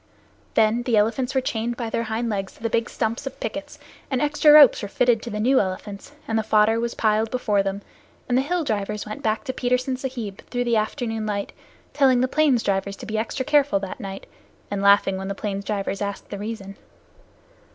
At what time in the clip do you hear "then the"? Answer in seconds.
0.55-0.97